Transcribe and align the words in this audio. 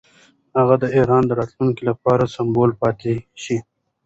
هغه 0.57 0.75
د 0.83 0.85
ایران 0.97 1.23
د 1.27 1.31
راتلونکي 1.39 1.83
لپاره 1.89 2.31
سمبول 2.35 2.71
پاتې 2.81 3.13
شوی. 3.43 3.57